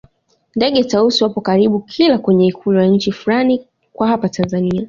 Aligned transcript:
Ndege 0.55 0.83
Tausi 0.83 1.23
wapo 1.23 1.41
karibu 1.41 1.79
kila 1.79 2.17
kwenye 2.17 2.47
ikulu 2.47 2.79
ya 2.79 2.85
nchi 2.87 3.11
fulani 3.11 3.67
kwa 3.93 4.07
hapa 4.07 4.29
tanzania 4.29 4.79